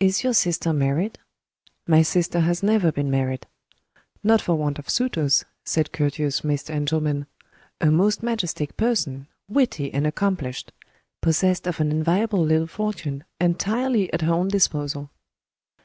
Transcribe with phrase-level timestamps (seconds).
[0.00, 1.20] "Is your sister married?"
[1.86, 3.46] "My sister has never been married."
[4.24, 6.70] "Not for want of suitors," said courteous Mr.
[6.70, 7.28] Engelman.
[7.80, 9.28] "A most majestic person.
[9.48, 10.72] Witty and accomplished.
[11.20, 15.10] Possessed of an enviable little fortune, entirely at her own disposal."